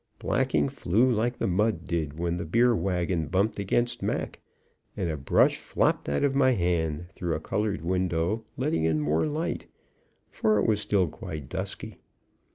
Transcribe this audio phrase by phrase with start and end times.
[0.17, 4.39] Blacking flew like the mud did when the beer wagon bumped against Mac,
[4.97, 9.27] and a brush flopped out of my hand through a colored window, letting in more
[9.27, 9.67] light,
[10.31, 11.99] for it was still quite dusky.